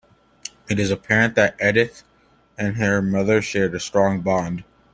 [0.67, 2.01] It is apparent that Edith
[2.57, 4.63] and her mother shared a strong bond.